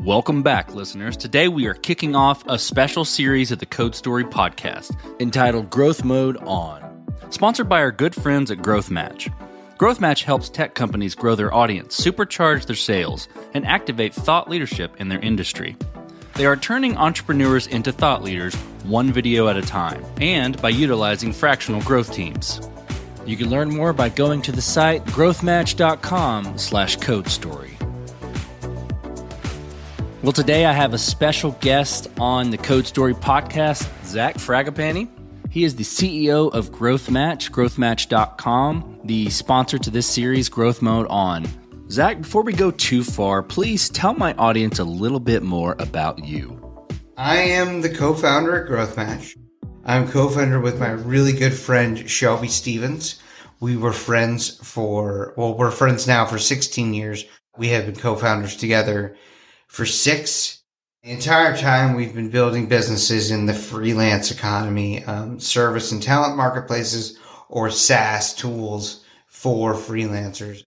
[0.00, 1.16] Welcome back, listeners.
[1.16, 6.04] Today we are kicking off a special series of the Code Story podcast entitled Growth
[6.04, 9.28] Mode On, sponsored by our good friends at Growth Match.
[9.78, 14.94] Growth Match helps tech companies grow their audience, supercharge their sales, and activate thought leadership
[15.00, 15.76] in their industry.
[16.34, 18.54] They are turning entrepreneurs into thought leaders
[18.84, 22.60] one video at a time and by utilizing fractional growth teams.
[23.24, 27.75] You can learn more by going to the site growthmatch.com slash code story.
[30.26, 35.08] Well, today I have a special guest on the Code Story podcast, Zach Fragapane.
[35.50, 41.06] He is the CEO of Growth Match, growthmatch.com, the sponsor to this series, Growth Mode
[41.10, 41.46] On.
[41.92, 46.24] Zach, before we go too far, please tell my audience a little bit more about
[46.24, 46.60] you.
[47.16, 49.36] I am the co founder at Growth Match.
[49.84, 53.22] I'm co founder with my really good friend, Shelby Stevens.
[53.60, 57.24] We were friends for, well, we're friends now for 16 years.
[57.56, 59.16] We have been co founders together
[59.76, 60.62] for six.
[61.02, 66.34] The entire time we've been building businesses in the freelance economy, um, service and talent
[66.34, 67.18] marketplaces,
[67.50, 70.62] or SaaS tools for freelancers.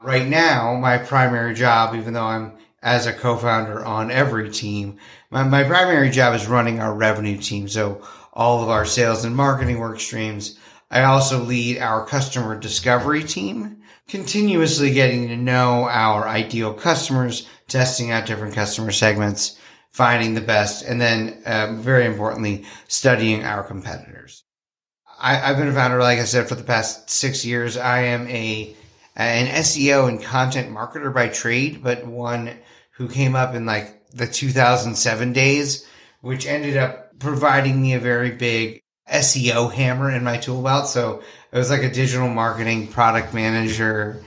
[0.00, 4.98] Right now, my primary job, even though I'm as a co-founder on every team,
[5.30, 7.66] my, my primary job is running our revenue team.
[7.66, 10.60] So all of our sales and marketing work streams.
[10.92, 18.10] I also lead our customer discovery team, continuously getting to know our ideal customers, testing
[18.10, 19.58] out different customer segments,
[19.90, 24.44] finding the best, and then um, very importantly, studying our competitors.
[25.20, 27.76] I, have been a founder, like I said, for the past six years.
[27.76, 28.76] I am a
[29.16, 32.50] an SEO and content marketer by trade, but one
[32.92, 35.86] who came up in like the 2007 days,
[36.20, 40.88] which ended up providing me a very big SEO hammer in my tool belt.
[40.88, 44.22] So it was like a digital marketing product manager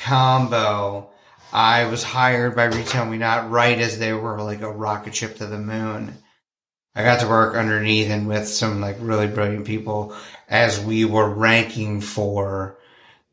[0.00, 1.10] combo
[1.52, 5.36] I was hired by Retail Me Not right as they were like a rocket ship
[5.36, 6.14] to the moon.
[6.94, 10.14] I got to work underneath and with some like really brilliant people
[10.48, 12.78] as we were ranking for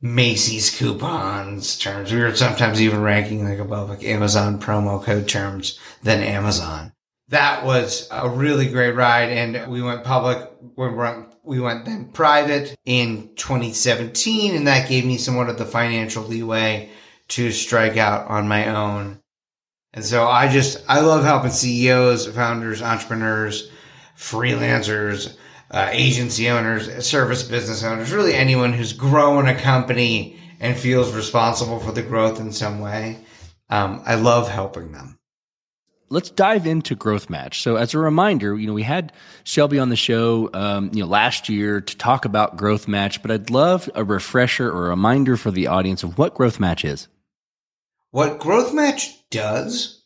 [0.01, 2.13] Macy's coupons terms.
[2.13, 6.94] We were sometimes even ranking like above like Amazon promo code terms than Amazon.
[7.29, 9.29] That was a really great ride.
[9.29, 10.51] And we went public.
[10.78, 15.66] We went, we went then private in 2017 and that gave me somewhat of the
[15.66, 16.91] financial leeway
[17.30, 19.19] to strike out on my own.
[19.94, 23.72] And so I just, I love helping CEOs, founders, entrepreneurs,
[24.18, 25.38] freelancers,
[25.72, 31.80] uh, agency owners, service business owners, really anyone who's growing a company and feels responsible
[31.80, 33.19] for the growth in some way.
[33.69, 35.18] Um, I love helping them.
[36.09, 37.62] Let's dive into Growth Match.
[37.62, 39.12] So, as a reminder, you know we had
[39.44, 43.31] Shelby on the show, um, you know, last year to talk about Growth Match, but
[43.31, 47.08] I'd love a refresher or a reminder for the audience of what Growth Match is.
[48.16, 50.03] What Growth Match does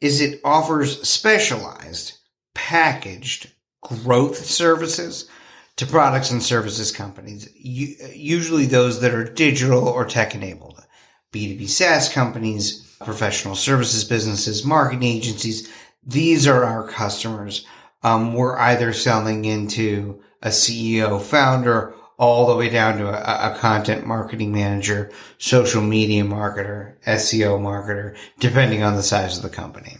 [0.00, 2.12] is it offers specialized,
[2.54, 5.28] packaged growth services
[5.74, 10.86] to products and services companies, usually those that are digital or tech enabled.
[11.32, 15.68] B2B SaaS companies, professional services businesses, marketing agencies.
[16.06, 17.66] These are our customers.
[18.04, 23.58] Um, we're either selling into a CEO founder all the way down to a, a,
[23.58, 29.96] content marketing manager, social media marketer, SEO marketer, depending on the size of the company.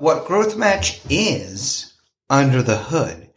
[0.00, 1.94] What Growth Match is
[2.28, 3.30] under the hood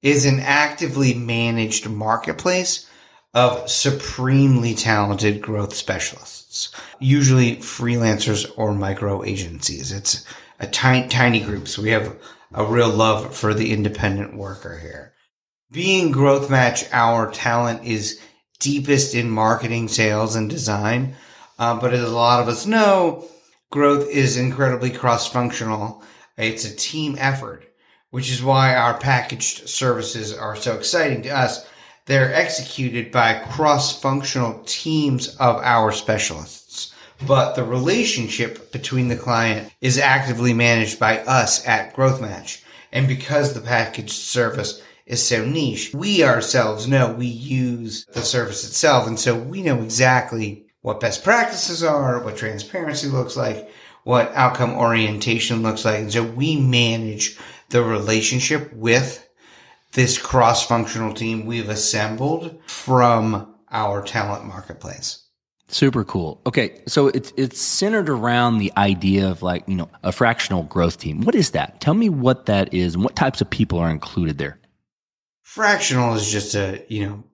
[0.00, 2.88] is an actively managed marketplace
[3.34, 6.70] of supremely talented growth specialists,
[7.00, 9.90] usually freelancers or micro agencies.
[9.90, 10.24] It's
[10.60, 11.66] a tiny, tiny group.
[11.66, 12.16] So we have
[12.54, 15.11] a real love for the independent worker here
[15.72, 18.20] being growth match, our talent is
[18.60, 21.16] deepest in marketing, sales, and design.
[21.58, 23.24] Uh, but as a lot of us know,
[23.70, 26.02] growth is incredibly cross functional.
[26.36, 27.64] It's a team effort,
[28.10, 31.66] which is why our packaged services are so exciting to us.
[32.04, 36.92] They're executed by cross functional teams of our specialists.
[37.26, 42.62] But the relationship between the client is actively managed by us at Growth Match.
[42.90, 45.92] And because the packaged service is so niche.
[45.94, 49.06] We ourselves know we use the service itself.
[49.06, 53.70] And so we know exactly what best practices are, what transparency looks like,
[54.04, 56.00] what outcome orientation looks like.
[56.00, 57.38] And so we manage
[57.70, 59.28] the relationship with
[59.92, 65.22] this cross functional team we've assembled from our talent marketplace.
[65.68, 66.38] Super cool.
[66.44, 70.98] Okay, so it's it's centered around the idea of like you know a fractional growth
[70.98, 71.22] team.
[71.22, 71.80] What is that?
[71.80, 74.58] Tell me what that is and what types of people are included there.
[75.54, 77.24] Fractional is just a, you know,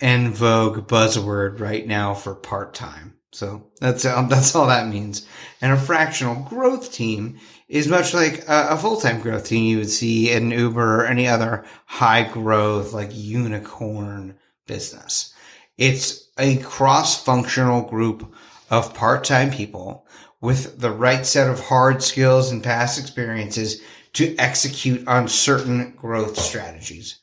[0.00, 3.16] en vogue buzzword right now for part time.
[3.32, 5.26] So that's um, that's all that means.
[5.60, 9.78] And a fractional growth team is much like a, a full time growth team you
[9.78, 14.38] would see in Uber or any other high growth like unicorn
[14.68, 15.34] business.
[15.76, 18.32] It's a cross functional group
[18.70, 20.06] of part time people
[20.40, 23.82] with the right set of hard skills and past experiences
[24.12, 27.16] to execute on certain growth strategies.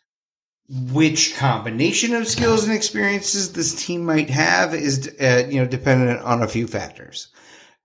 [0.70, 6.22] Which combination of skills and experiences this team might have is, uh, you know, dependent
[6.22, 7.30] on a few factors.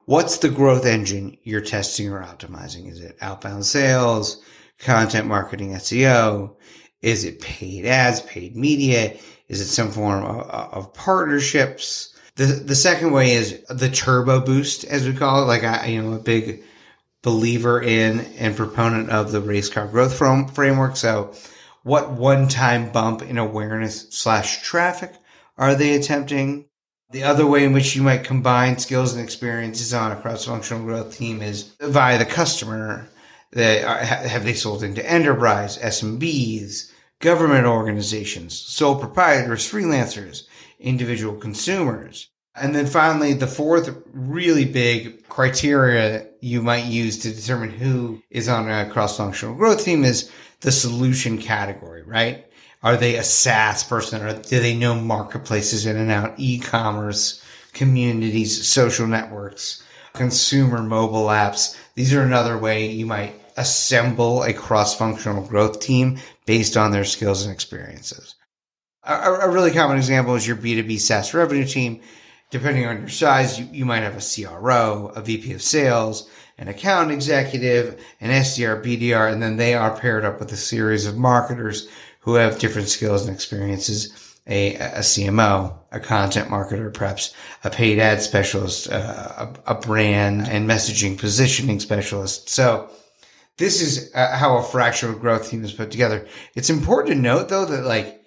[0.07, 2.91] What's the growth engine you're testing or optimizing?
[2.91, 4.43] Is it outbound sales,
[4.81, 6.57] content marketing, SEO?
[7.03, 9.17] Is it paid ads, paid media?
[9.49, 12.15] Is it some form of, of partnerships?
[12.37, 15.47] The the second way is the turbo boost, as we call it.
[15.47, 16.65] Like I, you know, a big
[17.23, 20.97] believer in and proponent of the race car growth from framework.
[20.97, 21.35] So,
[21.83, 25.13] what one time bump in awareness slash traffic
[25.59, 26.67] are they attempting?
[27.11, 30.83] The other way in which you might combine skills and experiences on a cross functional
[30.83, 33.09] growth team is via the customer.
[33.53, 36.91] They are, have they sold into enterprise, SMBs,
[37.21, 40.45] government organizations, sole proprietors, freelancers,
[40.81, 42.31] individual consumers.
[42.55, 48.49] And then finally, the fourth really big criteria you might use to determine who is
[48.49, 50.31] on a cross functional growth team is
[50.63, 52.47] the solution category, right?
[52.83, 57.43] Are they a SaaS person or do they know marketplaces in and out, e-commerce,
[57.73, 59.83] communities, social networks,
[60.15, 61.77] consumer mobile apps?
[61.95, 67.05] These are another way you might assemble a cross functional growth team based on their
[67.05, 68.35] skills and experiences.
[69.05, 72.01] A, a, really common example is your B2B SaaS revenue team.
[72.51, 76.69] Depending on your size, you, you might have a CRO, a VP of sales, an
[76.69, 81.17] account executive, an SDR, BDR, and then they are paired up with a series of
[81.17, 81.89] marketers
[82.21, 84.29] who have different skills and experiences.
[84.49, 87.33] A, a CMO, a content marketer, perhaps
[87.63, 92.49] a paid ad specialist, uh, a, a brand and messaging positioning specialist.
[92.49, 92.91] So
[93.59, 96.27] this is uh, how a fractional growth team is put together.
[96.57, 98.23] It's important to note though that like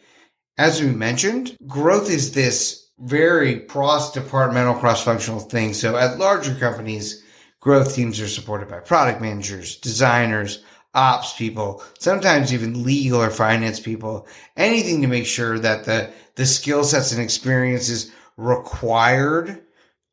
[0.58, 5.74] as we mentioned, growth is this very cross departmental, cross functional thing.
[5.74, 7.24] So at larger companies,
[7.66, 10.64] growth teams are supported by product managers, designers,
[10.94, 16.46] ops people, sometimes even legal or finance people, anything to make sure that the, the
[16.46, 19.64] skill sets and experiences required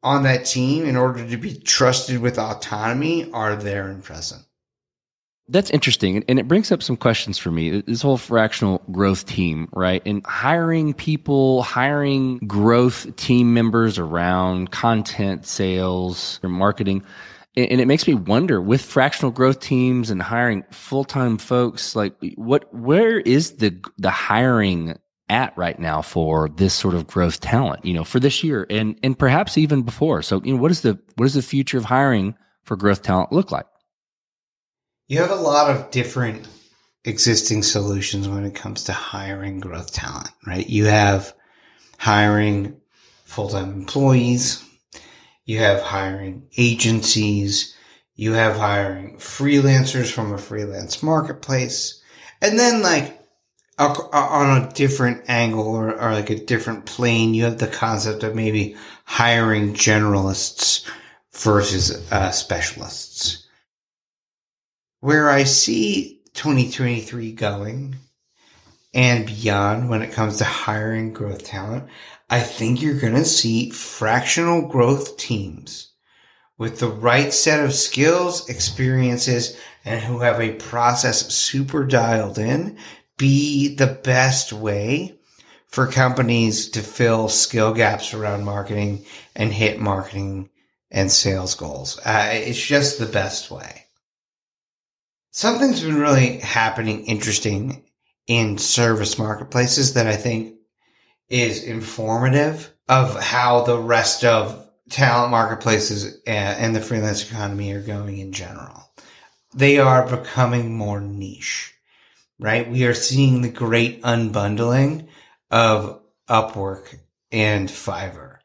[0.03, 4.43] on that team in order to be trusted with autonomy are there and present.
[5.47, 6.25] That's interesting.
[6.29, 7.83] And it brings up some questions for me.
[7.83, 10.01] This whole fractional growth team, right?
[10.07, 17.05] And hiring people, hiring growth team members around content, sales, or marketing.
[17.55, 22.15] And it makes me wonder with fractional growth teams and hiring full time folks, like
[22.37, 27.85] what, where is the, the hiring at right now for this sort of growth talent,
[27.85, 30.23] you know, for this year and, and perhaps even before.
[30.23, 33.33] So, you know, what is the, what is the future of hiring for growth talent
[33.33, 33.67] look like?
[35.09, 36.49] You have a lot of different
[37.05, 40.67] existing solutions when it comes to hiring growth talent, right?
[40.67, 41.35] You have
[41.99, 42.81] hiring
[43.25, 44.65] full-time employees.
[45.45, 47.75] You have hiring agencies.
[48.15, 52.01] You have hiring freelancers from a freelance marketplace.
[52.41, 53.19] And then like
[53.79, 58.35] on a different angle or, or like a different plane, you have the concept of
[58.35, 60.89] maybe hiring generalists
[61.33, 63.43] versus uh, specialists
[65.03, 67.97] where I see 2023 going
[68.95, 71.89] and beyond when it comes to hiring growth talent,
[72.29, 75.93] I think you're going to see fractional growth teams
[76.59, 82.79] with the right set of skills, experiences, and who have a process super dialed in
[83.19, 85.19] be the best way
[85.67, 90.51] for companies to fill skill gaps around marketing and hit marketing
[90.91, 91.99] and sales goals.
[92.05, 93.83] Uh, it's just the best way
[95.33, 97.83] something's been really happening interesting
[98.27, 100.55] in service marketplaces that I think
[101.29, 108.19] is informative of how the rest of talent marketplaces and the freelance economy are going
[108.19, 108.91] in general.
[109.55, 111.75] They are becoming more niche,
[112.39, 112.71] right?
[112.71, 115.09] We are seeing the great unbundling
[115.51, 116.99] of Upwork
[117.31, 118.39] and Fiverr.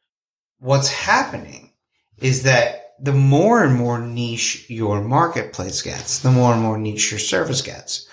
[0.60, 1.72] What's happening
[2.18, 7.12] is that the more and more niche your marketplace gets, the more and more niche
[7.12, 8.08] your service gets,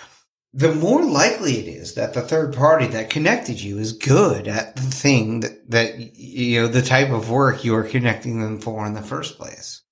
[0.57, 4.77] the more likely it is that the third party that connected you is good at
[4.77, 8.87] the thing that, that, you know, the type of work you are connecting them for
[8.87, 9.83] in the first place.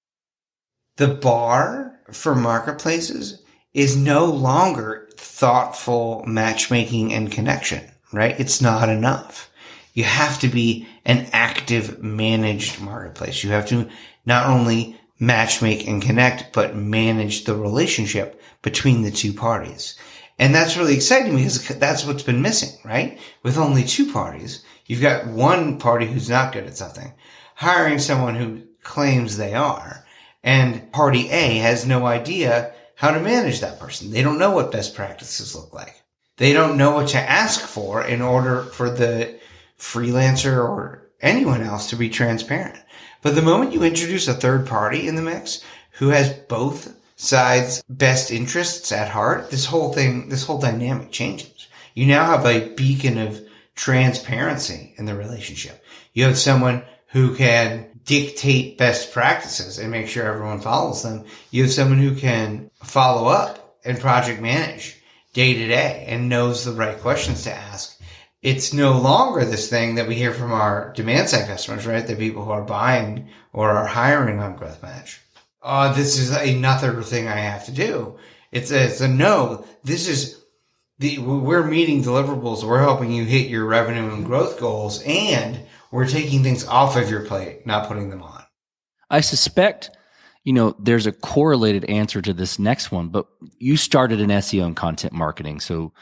[0.99, 3.43] The bar for marketplaces
[3.75, 8.39] is no longer thoughtful matchmaking and connection, right?
[8.39, 9.51] It's not enough.
[9.95, 13.45] you have to be an active managed marketplace.
[13.45, 13.89] You have to
[14.25, 19.97] not only match make and connect, but manage the relationship between the two parties.
[20.43, 23.17] And that's really exciting because that's what's been missing, right?
[23.45, 27.13] With only two parties, you've got one party who's not good at something,
[27.55, 30.05] hiring someone who claims they are,
[30.43, 34.11] and party A has no idea how to manage that person.
[34.11, 36.03] They don't know what best practices look like.
[36.39, 39.39] They don't know what to ask for in order for the
[39.79, 42.81] freelancer or anyone else to be transparent.
[43.23, 47.85] But the moment you introduce a third party in the mix who has both sides'
[47.89, 51.69] best interests at heart, this whole thing, this whole dynamic changes.
[51.95, 53.41] You now have a beacon of
[53.77, 55.85] transparency in the relationship.
[56.15, 61.25] You have someone who can dictate best practices and make sure everyone follows them.
[61.53, 65.01] You have someone who can follow up and project manage
[65.33, 68.01] day to day and knows the right questions to ask.
[68.43, 72.05] It's no longer this thing that we hear from our demand side customers, right?
[72.05, 75.22] The people who are buying or are hiring on Growth Match.
[75.63, 78.19] Oh, this is another thing I have to do.
[78.51, 79.65] It's a, it's a no.
[79.85, 80.43] This is
[80.99, 82.65] the, we're meeting deliverables.
[82.65, 87.11] We're helping you hit your revenue and growth goals and we're taking things off of
[87.11, 88.43] your plate, not putting them on.
[89.11, 89.91] I suspect,
[90.43, 93.27] you know, there's a correlated answer to this next one, but
[93.59, 95.61] you started in SEO and content marketing.
[95.61, 95.93] So,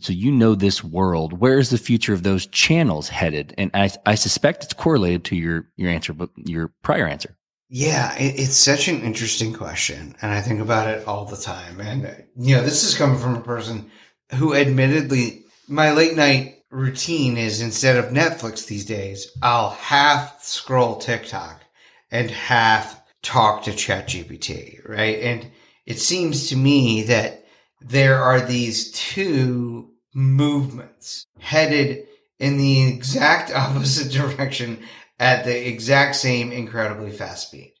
[0.00, 1.32] so you know this world.
[1.32, 3.54] Where is the future of those channels headed?
[3.56, 7.37] And I, I suspect it's correlated to your, your answer, but your prior answer.
[7.68, 10.16] Yeah, it, it's such an interesting question.
[10.22, 11.80] And I think about it all the time.
[11.80, 13.90] And, you know, this is coming from a person
[14.34, 20.96] who admittedly, my late night routine is instead of Netflix these days, I'll half scroll
[20.96, 21.62] TikTok
[22.10, 25.18] and half talk to ChatGPT, right?
[25.20, 25.50] And
[25.86, 27.44] it seems to me that
[27.80, 32.06] there are these two movements headed
[32.38, 34.82] in the exact opposite direction
[35.18, 37.74] at the exact same incredibly fast speed.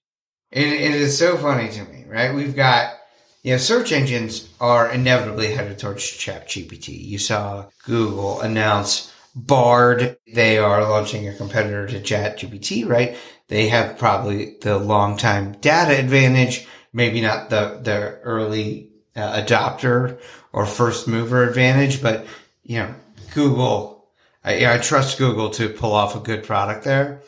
[0.50, 2.34] And it is so funny to me, right?
[2.34, 2.94] We've got
[3.42, 6.88] you know, search engines are inevitably headed towards ChatGPT.
[6.88, 10.18] You saw Google announce Bard.
[10.34, 13.16] They are launching a competitor to ChatGPT, right?
[13.48, 20.18] They have probably the long time data advantage, maybe not the, the early uh, adopter
[20.52, 22.26] or first mover advantage, but
[22.64, 22.94] you know,
[23.32, 23.97] Google,
[24.48, 27.20] I, I trust Google to pull off a good product there.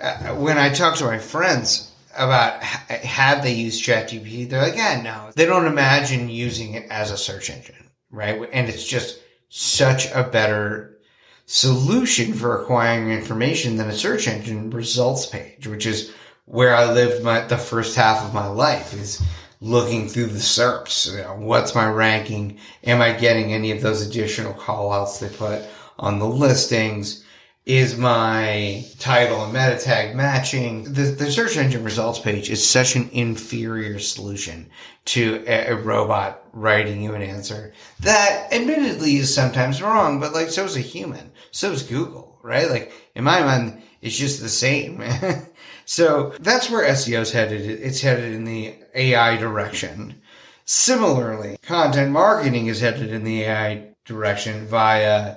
[0.00, 5.00] Uh, when I talk to my friends, about have they used ChatGPT, they're like, yeah,
[5.02, 8.48] no, they don't imagine using it as a search engine, right?
[8.52, 10.98] And it's just such a better
[11.44, 16.12] solution for acquiring information than a search engine results page, which is
[16.46, 19.22] where I lived my, the first half of my life is
[19.60, 21.10] looking through the SERPs.
[21.10, 22.58] You know, what's my ranking?
[22.84, 25.62] Am I getting any of those additional call outs they put
[25.98, 27.24] on the listings?
[27.64, 30.82] is my title and meta tag matching.
[30.92, 34.68] The, the search engine results page is such an inferior solution
[35.04, 40.50] to a, a, robot writing you an answer that admittedly is sometimes wrong, but like
[40.50, 41.30] so is a human.
[41.52, 42.68] So is Google, right?
[42.68, 45.02] Like in my mind, it's just the same.
[45.84, 47.60] so that's where SEO is headed.
[47.60, 50.20] It's headed in the AI direction.
[50.64, 55.36] Similarly, content marketing is headed in the AI direction via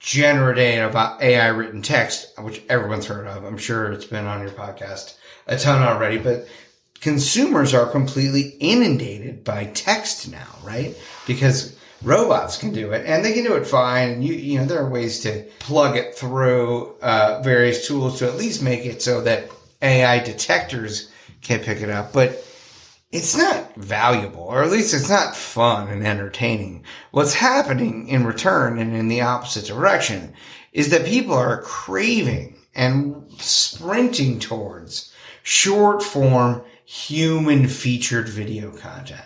[0.00, 3.44] generative AI written text, which everyone's heard of.
[3.44, 5.14] I'm sure it's been on your podcast
[5.46, 6.48] a ton already, but
[7.00, 10.96] consumers are completely inundated by text now, right?
[11.26, 14.10] Because robots can do it and they can do it fine.
[14.10, 18.26] And you, you know, there are ways to plug it through, uh, various tools to
[18.26, 19.50] at least make it so that
[19.82, 21.10] AI detectors
[21.42, 22.12] can pick it up.
[22.12, 22.44] But
[23.12, 26.84] it's not valuable, or at least it's not fun and entertaining.
[27.10, 30.34] What's happening in return and in the opposite direction
[30.72, 35.12] is that people are craving and sprinting towards
[35.42, 39.24] short form, human featured video content.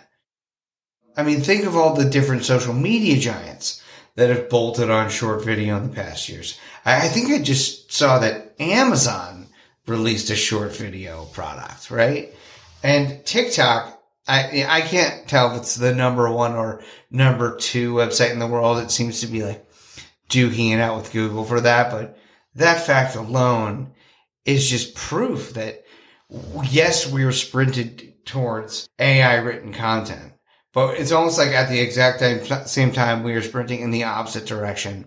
[1.17, 3.83] I mean, think of all the different social media giants
[4.17, 6.59] that have bolted on short video in the past years.
[6.85, 9.49] I, think I just saw that Amazon
[9.87, 12.35] released a short video product, right?
[12.85, 13.99] And TikTok,
[14.29, 18.47] I I can't tell if it's the number one or number two website in the
[18.47, 18.77] world.
[18.77, 19.67] It seems to be like
[20.29, 22.19] duking it out with Google for that, but
[22.55, 23.93] that fact alone
[24.45, 25.83] is just proof that
[26.65, 30.35] yes, we were sprinted towards AI written content,
[30.75, 34.45] but it's almost like at the exact same time we are sprinting in the opposite
[34.45, 35.07] direction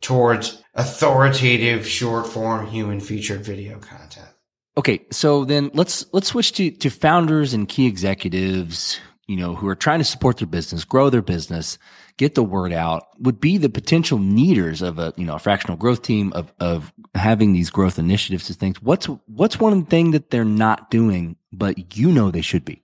[0.00, 4.28] towards authoritative short form human featured video content.
[4.76, 9.68] Okay, so then let's let's switch to to founders and key executives, you know, who
[9.68, 11.78] are trying to support their business, grow their business,
[12.16, 15.76] get the word out, would be the potential needers of a, you know, a fractional
[15.76, 18.80] growth team of, of having these growth initiatives and things.
[18.82, 22.82] What's, what's one thing that they're not doing, but you know they should be?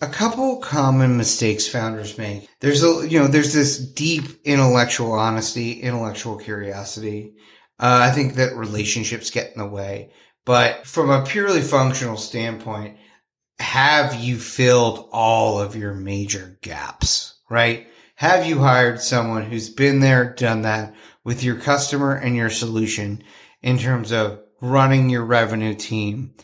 [0.00, 2.48] A couple common mistakes founders make.
[2.60, 7.32] There's a, you know, there's this deep intellectual honesty, intellectual curiosity.
[7.78, 10.10] Uh, I think that relationships get in the way.
[10.46, 12.96] But from a purely functional standpoint,
[13.58, 17.88] have you filled all of your major gaps, right?
[18.14, 23.24] Have you hired someone who's been there, done that with your customer and your solution
[23.60, 26.34] in terms of running your revenue team,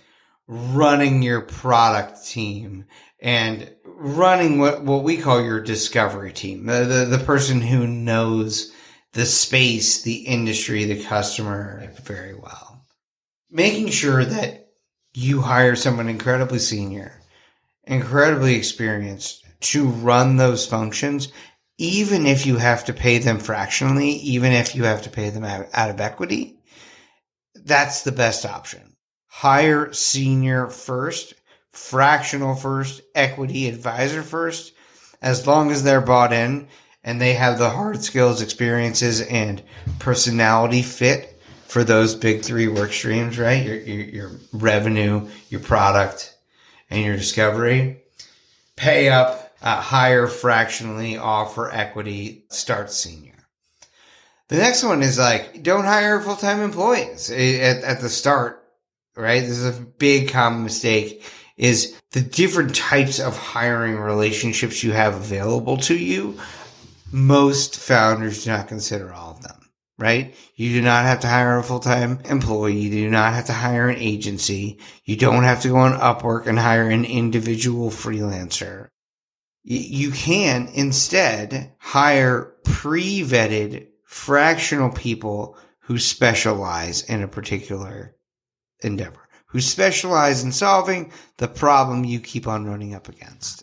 [0.49, 2.87] running your product team,
[3.21, 8.73] and running what, what we call your discovery team, the, the, the person who knows
[9.12, 12.71] the space, the industry, the customer very well.
[13.54, 14.71] Making sure that
[15.12, 17.21] you hire someone incredibly senior,
[17.85, 21.30] incredibly experienced to run those functions,
[21.76, 25.44] even if you have to pay them fractionally, even if you have to pay them
[25.44, 26.61] out, out of equity,
[27.54, 28.97] that's the best option.
[29.26, 31.35] Hire senior first,
[31.73, 34.73] fractional first, equity advisor first,
[35.21, 36.68] as long as they're bought in
[37.04, 39.62] and they have the hard skills, experiences, and
[39.99, 41.31] personality fit
[41.72, 43.64] for those big three work streams, right?
[43.64, 46.36] Your, your, your revenue, your product,
[46.90, 48.02] and your discovery.
[48.76, 53.32] Pay up, uh, hire fractionally, offer equity, start senior.
[54.48, 58.62] The next one is like, don't hire full time employees at, at the start,
[59.16, 59.40] right?
[59.40, 61.24] This is a big common mistake
[61.56, 66.38] is the different types of hiring relationships you have available to you
[67.12, 69.31] most founders do not consider all
[70.02, 70.35] right?
[70.56, 72.76] You do not have to hire a full-time employee.
[72.76, 74.80] You do not have to hire an agency.
[75.04, 78.88] You don't have to go on Upwork and hire an individual freelancer.
[79.62, 88.16] You can instead hire pre-vetted fractional people who specialize in a particular
[88.82, 93.62] endeavor, who specialize in solving the problem you keep on running up against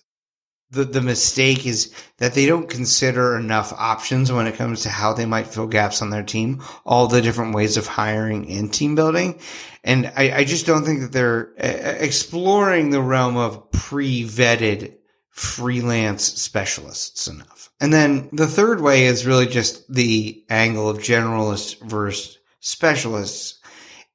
[0.71, 5.13] the, the mistake is that they don't consider enough options when it comes to how
[5.13, 8.95] they might fill gaps on their team, all the different ways of hiring and team
[8.95, 9.39] building.
[9.83, 14.95] And I, I just don't think that they're exploring the realm of pre-vetted
[15.29, 17.71] freelance specialists enough.
[17.79, 23.58] And then the third way is really just the angle of generalists versus specialists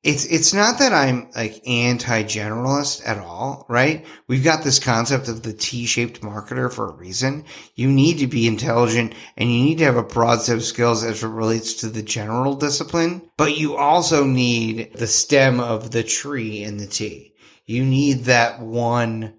[0.04, 4.04] it's it's not that I'm like anti-generalist at all, right?
[4.28, 7.44] We've got this concept of the T-shaped marketer for a reason.
[7.74, 11.02] You need to be intelligent and you need to have a broad set of skills
[11.02, 16.04] as it relates to the general discipline, but you also need the stem of the
[16.04, 17.32] tree in the T.
[17.64, 19.34] You need that one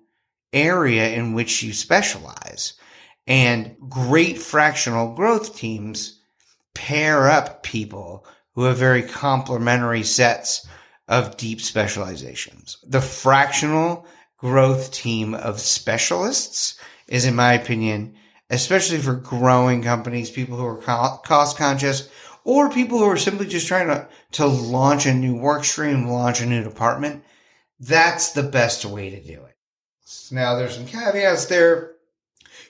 [0.52, 2.74] area in which you specialize.
[3.28, 6.20] And great fractional growth teams
[6.74, 10.66] pair up people who have very complementary sets
[11.08, 12.78] of deep specializations.
[12.88, 18.16] The fractional growth team of specialists is, in my opinion,
[18.50, 22.10] especially for growing companies, people who are cost conscious,
[22.44, 26.42] or people who are simply just trying to, to launch a new work stream, launch
[26.42, 27.24] a new department.
[27.80, 29.56] That's the best way to do it.
[30.32, 31.96] Now, there's some caveats there.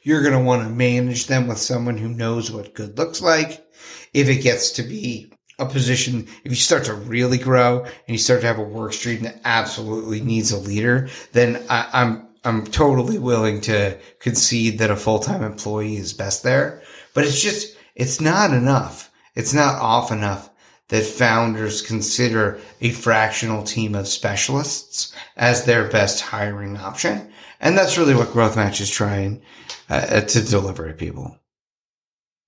[0.01, 3.65] You're going to want to manage them with someone who knows what good looks like.
[4.13, 8.17] If it gets to be a position, if you start to really grow and you
[8.17, 12.65] start to have a work stream that absolutely needs a leader, then I, I'm, I'm
[12.65, 16.81] totally willing to concede that a full-time employee is best there.
[17.13, 19.11] But it's just, it's not enough.
[19.35, 20.49] It's not off enough
[20.89, 27.31] that founders consider a fractional team of specialists as their best hiring option.
[27.59, 29.41] And that's really what Growth Match is trying
[29.89, 31.39] uh, to deliver to people.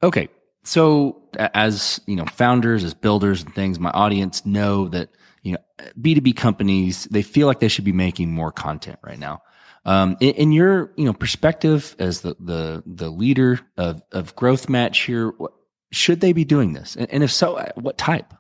[0.04, 0.30] Okay.
[0.67, 5.08] So as, you know, founders, as builders and things, my audience know that,
[5.41, 5.60] you know,
[5.97, 9.43] B2B companies, they feel like they should be making more content right now.
[9.86, 14.67] Um, in, in, your, you know, perspective as the, the, the leader of, of growth
[14.67, 15.32] match here,
[15.93, 16.97] should they be doing this?
[16.97, 18.34] And, and if so, uh, what type?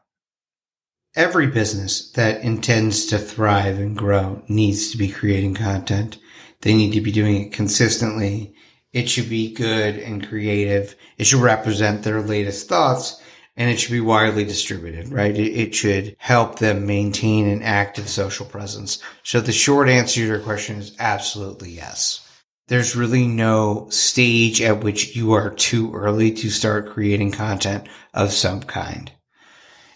[1.15, 6.17] Every business that intends to thrive and grow needs to be creating content.
[6.59, 8.53] They need to be doing it consistently
[8.93, 10.95] it should be good and creative.
[11.17, 13.21] It should represent their latest thoughts
[13.57, 15.35] and it should be widely distributed, right?
[15.35, 18.99] It, should help them maintain an active social presence.
[19.23, 22.23] So the short answer to your question is absolutely yes.
[22.67, 28.31] There's really no stage at which you are too early to start creating content of
[28.31, 29.11] some kind.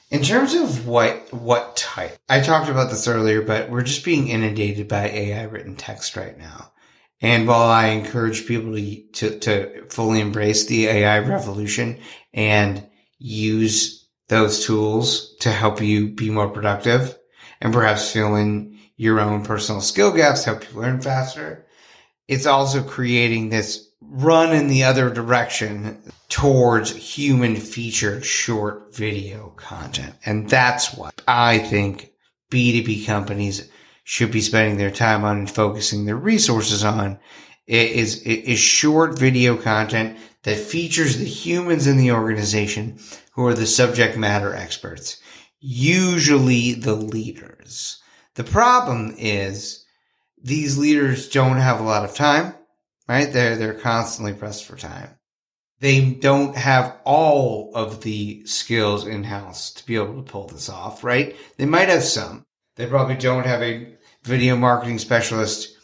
[0.09, 4.27] In terms of what, what type, I talked about this earlier, but we're just being
[4.27, 6.71] inundated by AI written text right now.
[7.21, 11.99] And while I encourage people to, to, to fully embrace the AI revolution
[12.33, 12.87] and
[13.19, 17.17] use those tools to help you be more productive
[17.59, 21.67] and perhaps fill in your own personal skill gaps, help you learn faster.
[22.27, 30.15] It's also creating this run in the other direction towards human featured short video content.
[30.25, 32.11] And that's why I think
[32.49, 33.69] B2B companies
[34.11, 37.17] should be spending their time on and focusing their resources on
[37.65, 42.99] is, is short video content that features the humans in the organization
[43.31, 45.21] who are the subject matter experts,
[45.61, 48.01] usually the leaders.
[48.35, 49.85] The problem is
[50.43, 52.53] these leaders don't have a lot of time,
[53.07, 53.31] right?
[53.31, 55.11] They're, they're constantly pressed for time.
[55.79, 60.67] They don't have all of the skills in house to be able to pull this
[60.67, 61.33] off, right?
[61.55, 62.43] They might have some.
[62.75, 65.77] They probably don't have a video marketing specialist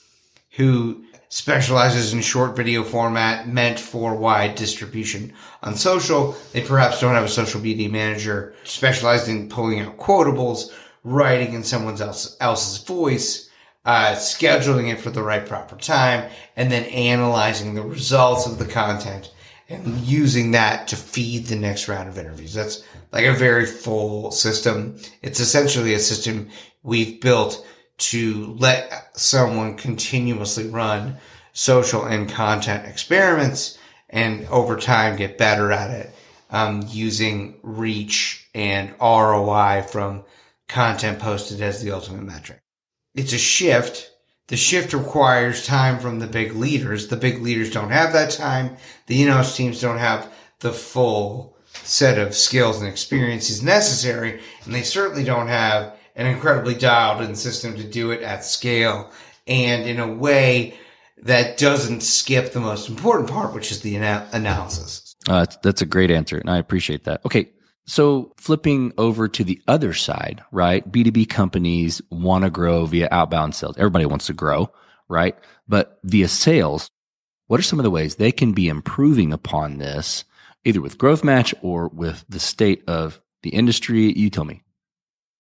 [0.52, 6.36] who specializes in short video format meant for wide distribution on social.
[6.54, 10.72] They perhaps don't have a social media manager specialized in pulling out quotables,
[11.04, 13.50] writing in someone else, else's voice,
[13.86, 18.66] uh, scheduling it for the right proper time, and then analyzing the results of the
[18.66, 19.32] content
[19.70, 22.54] and using that to feed the next round of interviews.
[22.54, 24.98] That's like a very full system.
[25.22, 26.50] It's essentially a system
[26.84, 27.66] we've built
[27.98, 31.18] to let someone continuously run
[31.54, 33.78] social and content experiments
[34.10, 36.14] and over time get better at it
[36.52, 40.24] um, using reach and ROI from
[40.68, 42.60] content posted as the ultimate metric.
[43.16, 44.12] It's a shift.
[44.48, 47.08] The shift requires time from the big leaders.
[47.08, 48.78] The big leaders don't have that time.
[49.08, 54.84] The in-house teams don't have the full set of skills and experiences necessary, and they
[54.84, 59.12] certainly don't have an incredibly dialed in system to do it at scale
[59.46, 60.78] and in a way
[61.24, 65.16] that doesn't skip the most important part, which is the ana- analysis.
[65.30, 67.24] Uh, that's a great answer, and I appreciate that.
[67.26, 67.50] Okay,
[67.86, 70.90] so flipping over to the other side, right?
[70.92, 73.78] B2B companies want to grow via outbound sales.
[73.78, 74.72] Everybody wants to grow,
[75.08, 75.36] right?
[75.68, 76.90] But via sales,
[77.48, 80.24] what are some of the ways they can be improving upon this,
[80.66, 84.12] either with Growth Match or with the state of the industry?
[84.14, 84.64] You tell me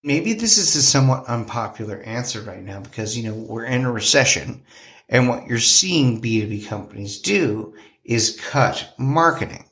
[0.04, 3.92] maybe this is a somewhat unpopular answer right now because, you know, we're in a
[3.92, 4.64] recession
[5.10, 9.66] and what you're seeing B2B companies do is cut marketing.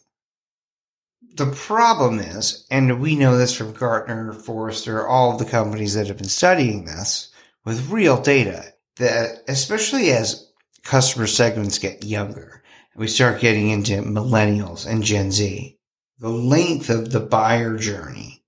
[1.35, 6.07] The problem is, and we know this from Gartner, Forrester, all of the companies that
[6.07, 7.29] have been studying this
[7.65, 10.49] with real data, that especially as
[10.83, 12.63] customer segments get younger,
[12.95, 15.77] we start getting into millennials and Gen Z,
[16.19, 18.44] the length of the buyer journey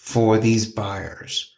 [0.00, 1.54] for these buyers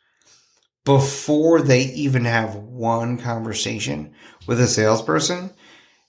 [0.84, 4.12] before they even have one conversation
[4.48, 5.48] with a salesperson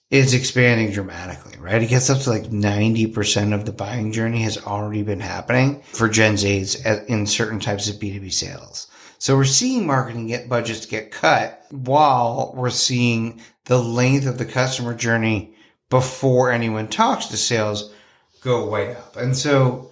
[0.10, 1.84] is expanding dramatically, right?
[1.84, 6.10] It gets up to like 90% of the buying journey has already been happening for
[6.10, 8.88] Gen Zs in certain types of B2B sales.
[9.20, 14.46] So we're seeing marketing get budgets get cut while we're seeing the length of the
[14.46, 15.56] customer journey
[15.92, 17.94] before anyone talks to sales
[18.42, 19.16] go way up.
[19.18, 19.92] And so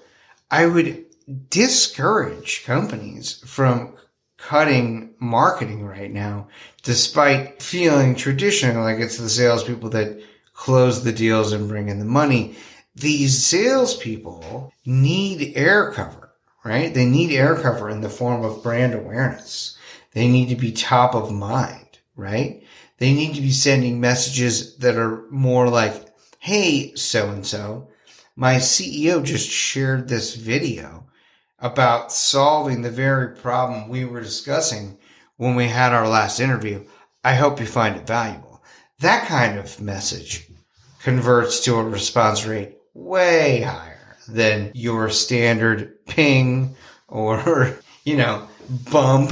[0.49, 1.06] I would
[1.49, 3.95] discourage companies from
[4.38, 6.47] cutting marketing right now,
[6.84, 10.21] despite feeling traditionally like it's the salespeople that
[10.53, 12.55] close the deals and bring in the money.
[12.95, 16.31] These salespeople need air cover,
[16.63, 16.93] right?
[16.93, 19.77] They need air cover in the form of brand awareness.
[20.13, 22.63] They need to be top of mind, right?
[22.97, 25.93] They need to be sending messages that are more like,
[26.39, 27.89] Hey, so and so,
[28.36, 31.05] my CEO just shared this video
[31.62, 34.97] about solving the very problem we were discussing
[35.38, 36.84] when we had our last interview.
[37.24, 38.63] I hope you find it valuable.
[39.00, 40.47] That kind of message
[41.04, 46.76] converts to a response rate way higher than your standard ping
[47.08, 48.47] or, you know,
[48.91, 49.32] bump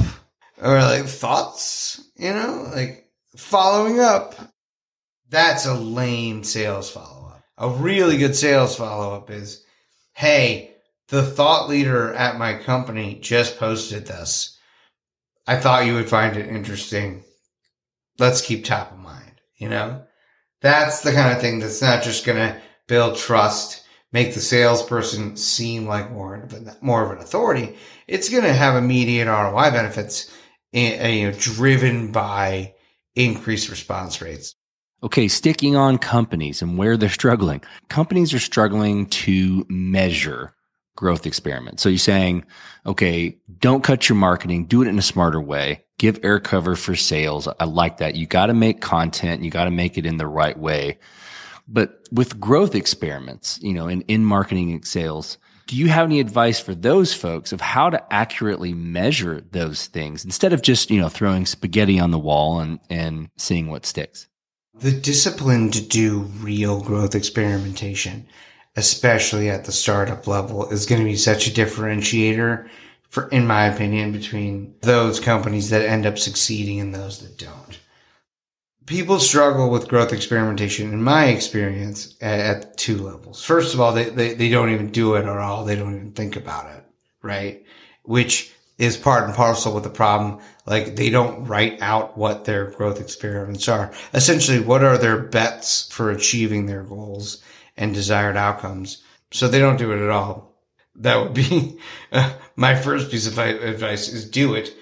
[0.60, 4.34] or like thoughts, you know, like following up.
[5.28, 7.42] That's a lame sales follow up.
[7.56, 9.64] A really good sales follow up is,
[10.12, 10.69] Hey,
[11.10, 14.56] the thought leader at my company just posted this.
[15.46, 17.24] I thought you would find it interesting.
[18.18, 20.04] Let's keep top of mind, you know?
[20.62, 25.36] That's the kind of thing that's not just going to build trust, make the salesperson
[25.36, 27.76] seem like more of an, more of an authority.
[28.06, 30.30] It's going to have immediate ROI benefits,
[30.72, 32.74] eh, you know, driven by
[33.16, 34.54] increased response rates.
[35.02, 37.62] Okay, sticking on companies and where they're struggling.
[37.88, 40.54] Companies are struggling to measure
[41.00, 41.80] growth experiment.
[41.80, 42.44] So you're saying,
[42.84, 45.82] okay, don't cut your marketing, do it in a smarter way.
[45.98, 47.48] Give air cover for sales.
[47.58, 48.16] I like that.
[48.16, 49.42] You got to make content.
[49.42, 50.98] You got to make it in the right way.
[51.66, 56.20] But with growth experiments, you know, in, in marketing and sales, do you have any
[56.20, 61.00] advice for those folks of how to accurately measure those things instead of just, you
[61.00, 64.28] know, throwing spaghetti on the wall and, and seeing what sticks?
[64.74, 68.26] The discipline to do real growth experimentation
[68.76, 72.68] especially at the startup level, is going to be such a differentiator
[73.08, 77.78] for, in my opinion, between those companies that end up succeeding and those that don't.
[78.86, 83.44] People struggle with growth experimentation, in my experience, at, at two levels.
[83.44, 85.64] First of all, they, they, they don't even do it at all.
[85.64, 86.84] They don't even think about it,
[87.22, 87.64] right?
[88.02, 90.40] Which is part and parcel with the problem.
[90.66, 93.92] Like they don't write out what their growth experiments are.
[94.14, 97.42] Essentially, what are their bets for achieving their goals?
[97.80, 99.02] And desired outcomes.
[99.32, 100.54] So they don't do it at all.
[100.96, 101.78] That would be
[102.12, 104.72] uh, my first piece of advice is do it.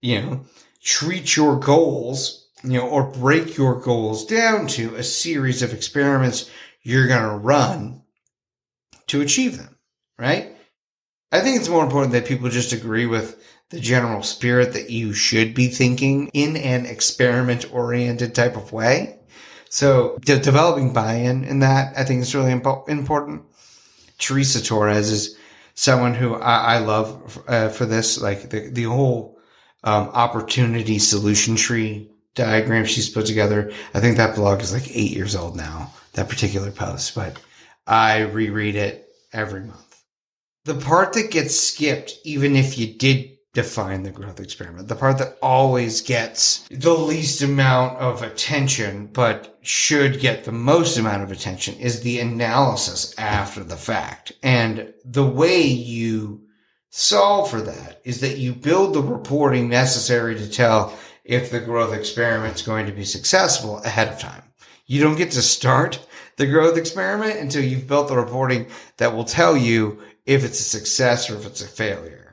[0.00, 0.40] You know,
[0.82, 6.50] treat your goals, you know, or break your goals down to a series of experiments
[6.82, 8.02] you're going to run
[9.08, 9.76] to achieve them,
[10.18, 10.52] right?
[11.32, 15.12] I think it's more important that people just agree with the general spirit that you
[15.12, 19.15] should be thinking in an experiment oriented type of way
[19.68, 23.42] so de- developing buy-in in that, I think is really impo- important.
[24.18, 25.36] Teresa Torres is
[25.74, 29.38] someone who I, I love uh, for this, like the, the whole
[29.84, 33.72] um, opportunity solution tree diagram she's put together.
[33.94, 37.38] I think that blog is like eight years old now, that particular post, but
[37.86, 40.02] I reread it every month.
[40.64, 44.86] The part that gets skipped, even if you did define the growth experiment.
[44.86, 50.98] The part that always gets the least amount of attention, but should get the most
[50.98, 54.32] amount of attention is the analysis after the fact.
[54.42, 56.42] And the way you
[56.90, 60.92] solve for that is that you build the reporting necessary to tell
[61.24, 64.42] if the growth experiment is going to be successful ahead of time.
[64.84, 68.66] You don't get to start the growth experiment until you've built the reporting
[68.98, 72.25] that will tell you if it's a success or if it's a failure.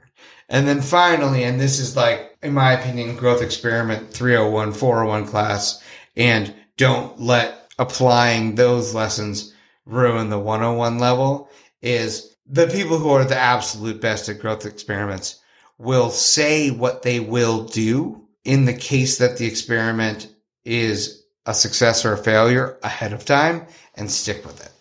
[0.53, 5.83] And then finally, and this is like, in my opinion, growth experiment 301, 401 class,
[6.15, 9.51] and don't let applying those lessons
[9.87, 11.49] ruin the 101 level
[11.81, 15.39] is the people who are the absolute best at growth experiments
[15.79, 20.31] will say what they will do in the case that the experiment
[20.65, 24.71] is a success or a failure ahead of time and stick with it.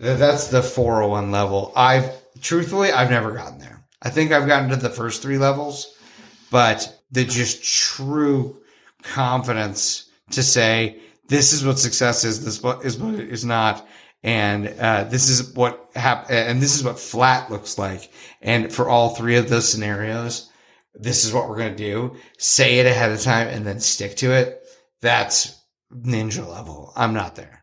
[0.00, 1.70] That's the 401 level.
[1.76, 3.81] I've truthfully, I've never gotten there.
[4.02, 5.94] I think I've gotten to the first three levels,
[6.50, 8.60] but the just true
[9.02, 13.86] confidence to say this is what success is, this is what is not,
[14.24, 18.12] and uh, this is what hap- and this is what flat looks like.
[18.40, 20.50] And for all three of those scenarios,
[20.94, 22.16] this is what we're gonna do.
[22.38, 24.62] Say it ahead of time and then stick to it.
[25.00, 25.58] That's
[25.94, 26.92] ninja level.
[26.96, 27.61] I'm not there.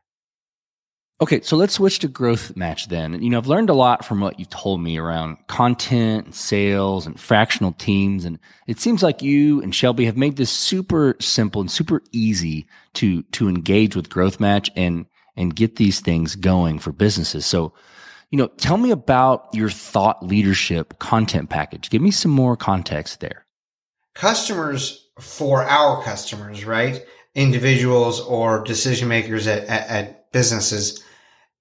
[1.21, 3.21] Okay, so let's switch to growth match then.
[3.21, 7.19] You know, I've learned a lot from what you've told me around content, sales, and
[7.19, 8.23] fractional teams.
[8.23, 12.67] And it seems like you and Shelby have made this super simple and super easy
[12.93, 17.45] to to engage with growth match and and get these things going for businesses.
[17.45, 17.73] So,
[18.29, 21.89] you know, tell me about your thought leadership content package.
[21.89, 23.45] Give me some more context there.
[24.15, 27.05] Customers for our customers, right?
[27.35, 31.03] Individuals or decision makers at, at, at businesses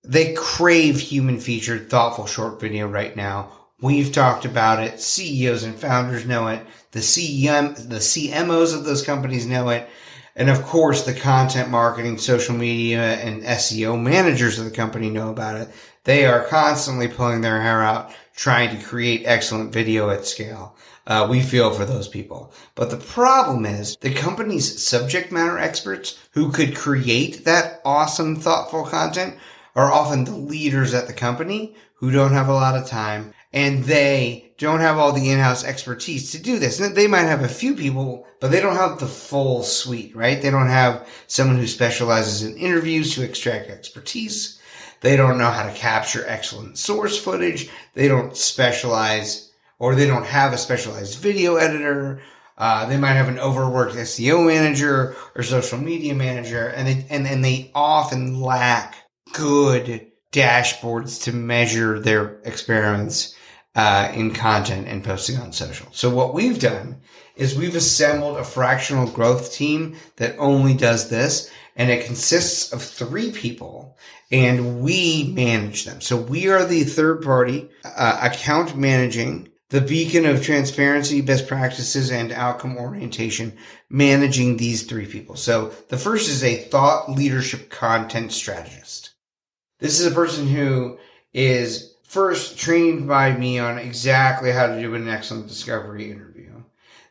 [0.04, 3.52] they crave human featured, thoughtful short video right now.
[3.80, 5.00] We've talked about it.
[5.00, 6.66] CEOs and founders know it.
[6.92, 9.88] The CEM, the CMOs of those companies know it.
[10.34, 15.30] And of course, the content marketing, social media, and SEO managers of the company know
[15.30, 15.68] about it.
[16.04, 20.76] They are constantly pulling their hair out trying to create excellent video at scale.
[21.08, 22.52] Uh, we feel for those people.
[22.76, 28.84] But the problem is the company's subject matter experts who could create that awesome, thoughtful
[28.84, 29.34] content
[29.78, 33.84] are often the leaders at the company who don't have a lot of time and
[33.84, 36.78] they don't have all the in-house expertise to do this.
[36.78, 40.42] They might have a few people, but they don't have the full suite, right?
[40.42, 44.60] They don't have someone who specializes in interviews to extract expertise.
[45.00, 47.70] They don't know how to capture excellent source footage.
[47.94, 52.20] They don't specialize or they don't have a specialized video editor.
[52.58, 57.28] Uh, they might have an overworked SEO manager or social media manager and they, and,
[57.28, 58.97] and they often lack
[59.32, 63.34] good dashboards to measure their experiments
[63.74, 65.88] uh, in content and posting on social.
[65.92, 67.00] So what we've done
[67.36, 72.82] is we've assembled a fractional growth team that only does this and it consists of
[72.82, 73.96] three people
[74.30, 76.00] and we manage them.
[76.00, 82.10] So we are the third party uh, account managing the beacon of transparency, best practices,
[82.10, 83.56] and outcome orientation,
[83.90, 85.36] managing these three people.
[85.36, 89.07] So the first is a thought leadership content strategist.
[89.78, 90.98] This is a person who
[91.32, 96.50] is first trained by me on exactly how to do an excellent discovery interview.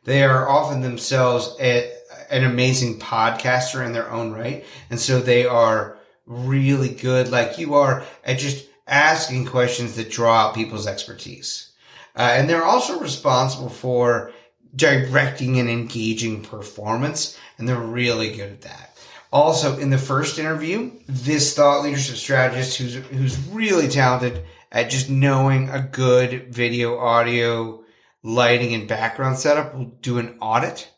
[0.03, 1.93] They are often themselves a,
[2.29, 4.65] an amazing podcaster in their own right.
[4.89, 10.47] And so they are really good, like you are, at just asking questions that draw
[10.47, 11.71] out people's expertise.
[12.15, 14.31] Uh, and they're also responsible for
[14.75, 17.37] directing and engaging performance.
[17.57, 18.86] And they're really good at that.
[19.31, 25.09] Also, in the first interview, this thought leadership strategist who's, who's really talented at just
[25.09, 27.83] knowing a good video, audio,
[28.23, 30.89] lighting, and background setup will do an audit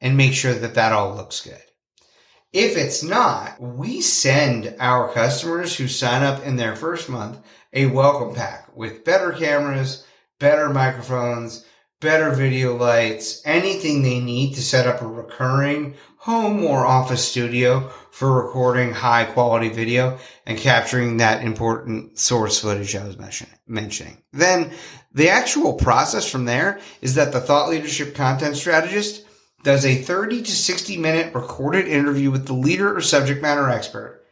[0.00, 1.62] and make sure that that all looks good.
[2.52, 7.38] If it's not, we send our customers who sign up in their first month
[7.72, 10.04] a welcome pack with better cameras,
[10.38, 11.64] better microphones,
[12.00, 17.80] better video lights, anything they need to set up a recurring home or office studio
[18.12, 23.18] for recording high quality video and capturing that important source footage I was
[23.66, 24.22] mentioning.
[24.32, 24.70] Then
[25.12, 29.26] the actual process from there is that the thought leadership content strategist
[29.64, 34.22] does a 30 to 60 minute recorded interview with the leader or subject matter expert.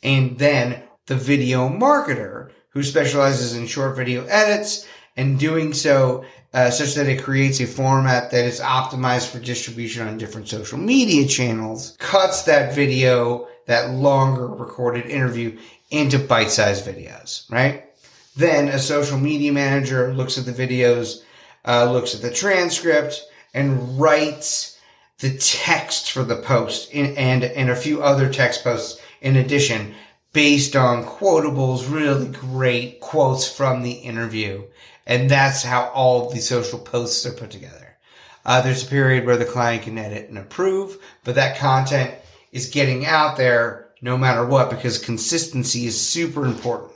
[0.00, 6.24] And then the video marketer who specializes in short video edits and doing so
[6.54, 10.78] uh, such that it creates a format that is optimized for distribution on different social
[10.78, 15.56] media channels, cuts that video, that longer recorded interview
[15.90, 17.84] into bite-sized videos, right?
[18.36, 21.22] Then a social media manager looks at the videos,
[21.66, 23.22] uh, looks at the transcript,
[23.54, 24.78] and writes
[25.20, 29.94] the text for the post in, and and a few other text posts in addition
[30.32, 34.62] based on quotables, really great quotes from the interview.
[35.06, 37.96] And that's how all the social posts are put together.
[38.44, 42.14] Uh, there's a period where the client can edit and approve, but that content
[42.50, 46.92] is getting out there no matter what because consistency is super important.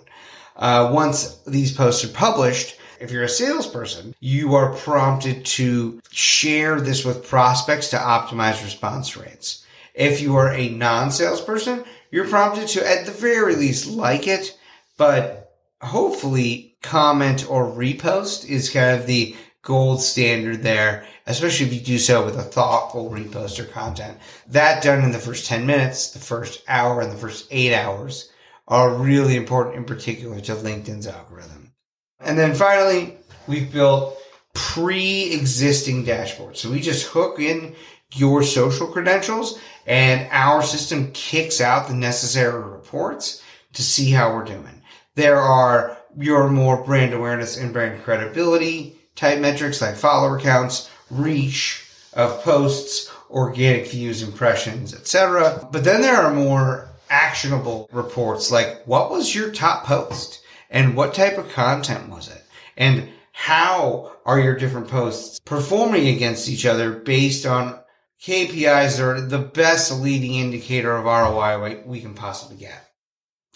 [0.56, 6.80] Uh, once these posts are published, if you're a salesperson, you are prompted to share
[6.80, 9.64] this with prospects to optimize response rates.
[9.94, 14.58] If you are a non-salesperson, you're prompted to at the very least like it,
[14.96, 21.80] but hopefully comment or repost is kind of the gold standard there, especially if you
[21.80, 24.16] do so with a thoughtful repost or content.
[24.46, 28.30] That done in the first 10 minutes, the first hour, and the first eight hours
[28.68, 31.72] are really important in particular to LinkedIn's algorithm.
[32.20, 34.16] And then finally, we've built
[34.54, 36.58] pre-existing dashboards.
[36.58, 37.74] So we just hook in
[38.14, 43.42] your social credentials and our system kicks out the necessary reports
[43.74, 44.82] to see how we're doing.
[45.16, 51.86] There are your more brand awareness and brand credibility type metrics like follower counts, reach
[52.12, 55.68] of posts, organic views, impressions, etc.
[55.70, 61.14] But then there are more actionable reports like what was your top post and what
[61.14, 62.42] type of content was it?
[62.76, 67.78] And how are your different posts performing against each other based on
[68.22, 72.85] KPIs that are the best leading indicator of ROI we can possibly get?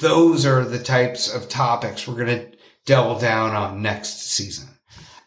[0.00, 4.68] Those are the types of topics we're going to double down on next season.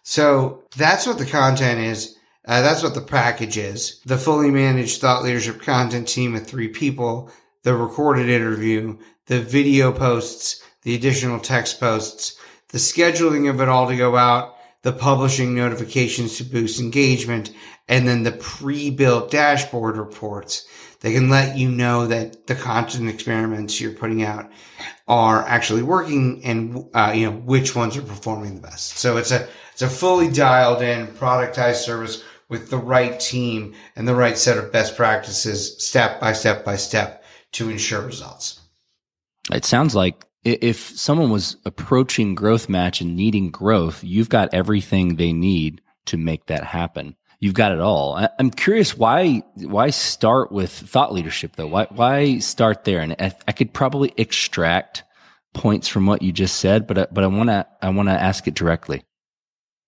[0.03, 2.17] So that's what the content is.
[2.45, 4.01] Uh, that's what the package is.
[4.05, 7.31] The fully managed thought leadership content team of three people,
[7.61, 12.37] the recorded interview, the video posts, the additional text posts,
[12.69, 17.51] the scheduling of it all to go out, the publishing notifications to boost engagement,
[17.87, 20.65] and then the pre-built dashboard reports
[21.03, 24.49] they can let you know that the content experiments you're putting out
[25.05, 28.97] are actually working and, uh, you know, which ones are performing the best.
[28.97, 34.07] So it's a, it's a fully dialed in productized service with the right team and
[34.07, 38.61] the right set of best practices step by step by step to ensure results.
[39.51, 45.15] It sounds like if someone was approaching growth match and needing growth, you've got everything
[45.15, 48.15] they need to make that happen you've got it all.
[48.15, 51.67] I, am curious why why start with thought leadership though?
[51.67, 53.01] Why why start there?
[53.01, 55.03] And I, could probably extract
[55.53, 58.47] points from what you just said, but but I want to I want to ask
[58.47, 59.03] it directly.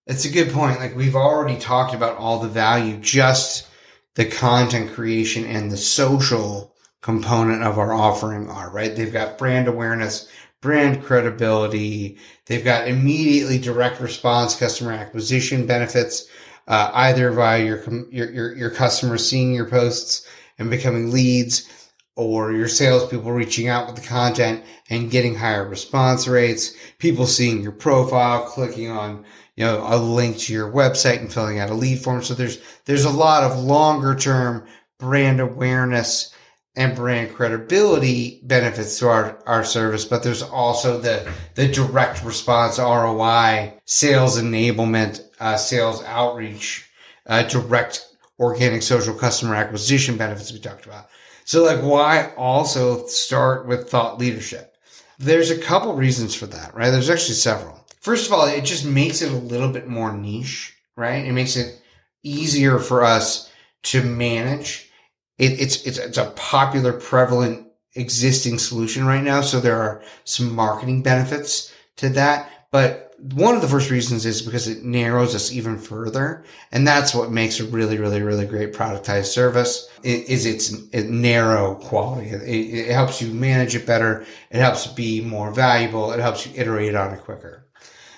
[0.06, 0.80] It's a good point.
[0.80, 3.68] Like we've already talked about all the value, just
[4.16, 8.94] the content creation and the social component of our offering are right.
[8.94, 10.28] They've got brand awareness,
[10.66, 12.18] brand credibility.
[12.48, 16.26] They've got immediately direct response customer acquisition benefits
[16.68, 21.70] uh, either via your, your, your, your customers seeing your posts and becoming leads
[22.16, 27.62] or your salespeople reaching out with the content and getting higher response rates, people seeing
[27.62, 29.24] your profile, clicking on,
[29.56, 32.24] you know, a link to your website and filling out a lead form.
[32.24, 34.66] So there's, there's a lot of longer term
[34.98, 36.34] brand awareness
[36.76, 42.80] and brand credibility benefits to our, our service, but there's also the, the direct response
[42.80, 46.90] ROI, sales enablement, uh, sales outreach,
[47.28, 48.08] uh, direct
[48.40, 51.08] organic social customer acquisition benefits we talked about.
[51.46, 54.76] So like why also start with thought leadership?
[55.18, 56.90] There's a couple reasons for that, right?
[56.90, 57.86] There's actually several.
[58.02, 61.26] First of all, it just makes it a little bit more niche, right?
[61.26, 61.80] It makes it
[62.24, 63.50] easier for us
[63.84, 64.90] to manage.
[65.38, 69.42] It, it's, it's, it's a popular, prevalent existing solution right now.
[69.42, 74.42] So there are some marketing benefits to that, but one of the first reasons is
[74.42, 76.44] because it narrows us even further.
[76.72, 82.30] And that's what makes a really, really, really great productized service is its narrow quality.
[82.30, 84.26] It, it helps you manage it better.
[84.52, 86.12] It helps be more valuable.
[86.12, 87.65] It helps you iterate on it quicker.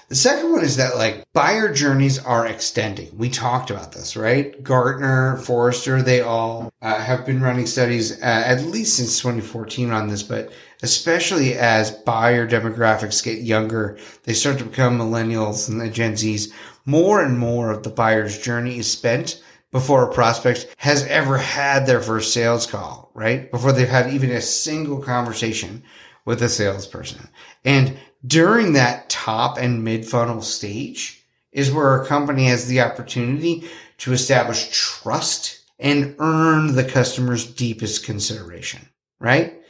[0.10, 3.18] The second one is that like buyer journeys are extending.
[3.18, 4.64] We talked about this, right?
[4.64, 10.08] Gartner, Forrester, they all uh, have been running studies uh, at least since 2014 on
[10.08, 15.89] this, but especially as buyer demographics get younger, they start to become millennials and the
[15.89, 16.53] Gen Zs.
[16.86, 19.43] More and more of the buyer's journey is spent
[19.74, 23.51] before a prospect has ever had their first sales call, right?
[23.51, 25.84] Before they've had even a single conversation
[26.24, 27.28] with a salesperson.
[27.66, 27.97] And
[28.28, 33.68] during that top and mid funnel stage is where a company has the opportunity
[33.98, 38.82] to establish trust and earn the customer's deepest consideration,
[39.20, 39.62] right?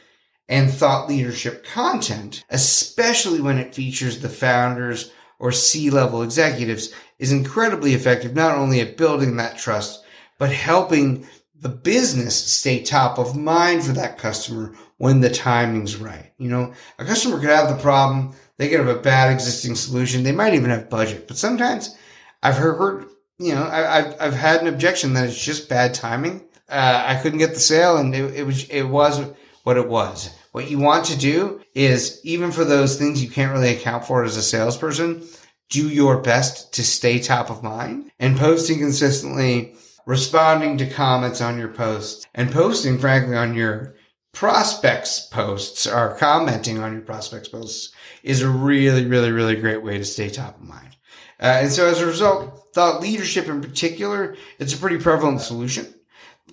[0.48, 7.94] And thought leadership content, especially when it features the founders or C-level executives, is incredibly
[7.94, 10.02] effective not only at building that trust,
[10.38, 11.26] but helping
[11.60, 16.32] the business stay top of mind for that customer when the timing's right.
[16.38, 20.22] You know, a customer could have the problem, they could have a bad existing solution,
[20.22, 21.96] they might even have budget, but sometimes
[22.42, 23.06] I've heard,
[23.38, 26.44] you know, I, have I've had an objection that it's just bad timing.
[26.68, 29.24] Uh, I couldn't get the sale, and it, it was it was
[29.62, 30.30] what it was.
[30.52, 34.24] What you want to do is even for those things you can't really account for
[34.24, 35.26] as a salesperson,
[35.70, 39.74] do your best to stay top of mind and posting consistently
[40.06, 43.94] responding to comments on your posts and posting, frankly, on your
[44.38, 49.98] prospects posts or commenting on your prospects posts is a really, really, really great way
[49.98, 50.96] to stay top of mind.
[51.40, 55.92] Uh, and so as a result, thought leadership in particular, it's a pretty prevalent solution.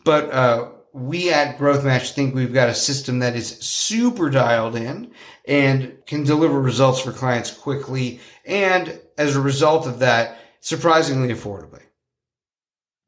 [0.03, 4.75] But, uh, we at Growth Match think we've got a system that is super dialed
[4.75, 5.11] in
[5.47, 8.19] and can deliver results for clients quickly.
[8.45, 11.84] And as a result of that, surprisingly affordably.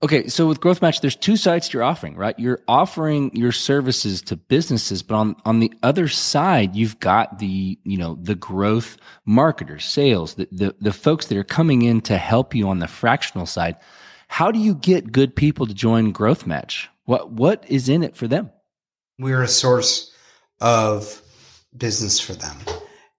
[0.03, 2.37] Okay, so with Growth Match, there's two sides to your offering, right?
[2.37, 7.79] You're offering your services to businesses, but on, on the other side, you've got the,
[7.83, 12.17] you know, the growth marketers, sales, the, the, the folks that are coming in to
[12.17, 13.75] help you on the fractional side.
[14.27, 16.89] How do you get good people to join Growth Match?
[17.05, 18.51] What, what is in it for them?
[19.17, 20.13] We're a source
[20.61, 21.23] of
[21.75, 22.57] business for them.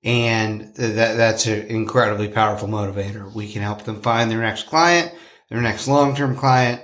[0.04, 3.34] And that, that's an incredibly powerful motivator.
[3.34, 5.12] We can help them find their next client
[5.50, 6.82] their next long-term client,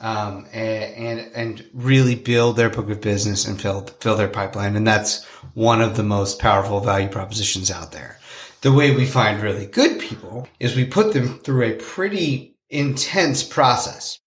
[0.00, 4.76] um, and, and, and really build their book of business and fill fill their pipeline.
[4.76, 8.18] And that's one of the most powerful value propositions out there.
[8.62, 13.42] The way we find really good people is we put them through a pretty intense
[13.42, 14.18] process.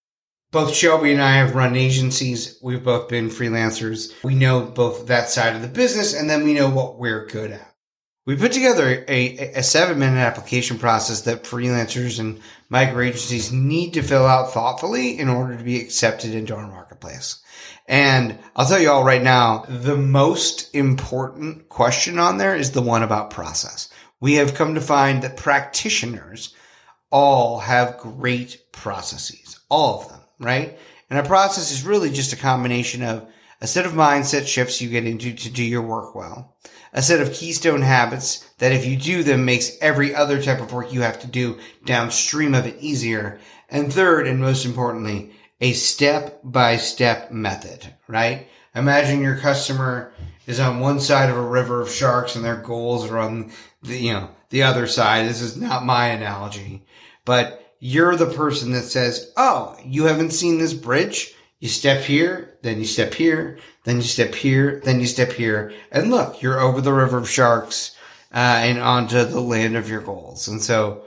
[0.52, 2.58] Both Shelby and I have run agencies.
[2.62, 4.14] We've both been freelancers.
[4.24, 7.52] We know both that side of the business and then we know what we're good
[7.52, 7.75] at.
[8.26, 13.94] We put together a, a seven minute application process that freelancers and micro agencies need
[13.94, 17.44] to fill out thoughtfully in order to be accepted into our marketplace.
[17.88, 22.82] And I'll tell you all right now, the most important question on there is the
[22.82, 23.90] one about process.
[24.20, 26.56] We have come to find that practitioners
[27.12, 30.80] all have great processes, all of them, right?
[31.12, 33.28] And a process is really just a combination of
[33.62, 36.56] a set of mindset shifts you get into to do your work well
[36.96, 40.72] a set of keystone habits that if you do them makes every other type of
[40.72, 43.38] work you have to do downstream of it easier.
[43.70, 48.48] And third, and most importantly, a step by step method, right?
[48.74, 50.14] Imagine your customer
[50.48, 53.52] is on one side of a river of sharks and their goals are on
[53.84, 55.28] the, you know, the other side.
[55.28, 56.86] This is not my analogy,
[57.26, 61.34] but you're the person that says, Oh, you haven't seen this bridge?
[61.60, 65.72] You step here, then you step here, then you step here, then you step here,
[65.92, 67.96] and look, you're over the river of sharks
[68.34, 70.48] uh, and onto the land of your goals.
[70.50, 71.04] And so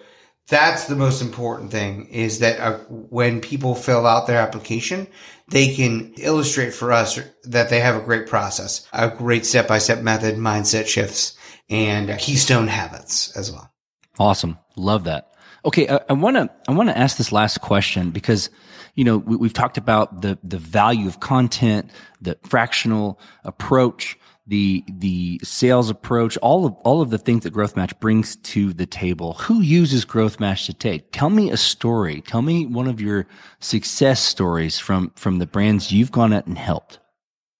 [0.49, 5.07] That's the most important thing is that uh, when people fill out their application,
[5.49, 9.76] they can illustrate for us that they have a great process, a great step by
[9.76, 11.37] step method, mindset shifts,
[11.68, 13.70] and keystone habits as well.
[14.18, 14.59] Awesome.
[14.74, 15.33] Love that.
[15.65, 15.87] Okay.
[15.87, 18.51] Uh, I want to, I want to ask this last question because,
[18.95, 21.91] you know, we, we've talked about the, the value of content,
[22.21, 27.77] the fractional approach the the sales approach, all of all of the things that Growth
[27.77, 29.35] Match brings to the table.
[29.35, 31.01] Who uses Growth Match today?
[31.13, 32.23] Tell me a story.
[32.23, 33.27] Tell me one of your
[33.61, 36.99] success stories from from the brands you've gone at and helped.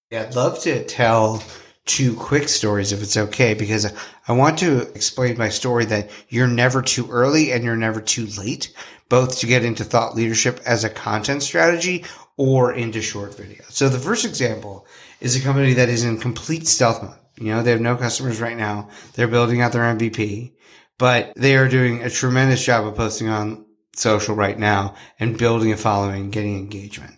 [0.09, 1.43] Yeah, I'd love to tell
[1.89, 3.91] two quick stories if it's okay, because
[4.27, 8.27] I want to explain my story that you're never too early and you're never too
[8.37, 8.71] late,
[9.09, 12.05] both to get into thought leadership as a content strategy
[12.37, 13.63] or into short video.
[13.69, 14.85] So the first example
[15.19, 17.17] is a company that is in complete stealth mode.
[17.37, 18.89] You know, they have no customers right now.
[19.13, 20.53] They're building out their MVP,
[20.99, 23.65] but they are doing a tremendous job of posting on
[23.95, 27.15] social right now and building a following, getting engagement.